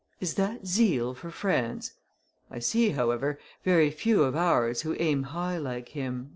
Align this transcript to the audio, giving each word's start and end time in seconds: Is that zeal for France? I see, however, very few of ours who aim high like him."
Is 0.19 0.33
that 0.33 0.65
zeal 0.65 1.13
for 1.13 1.29
France? 1.29 1.93
I 2.49 2.57
see, 2.57 2.89
however, 2.89 3.37
very 3.63 3.91
few 3.91 4.23
of 4.23 4.35
ours 4.35 4.81
who 4.81 4.95
aim 4.95 5.21
high 5.21 5.59
like 5.59 5.89
him." 5.89 6.29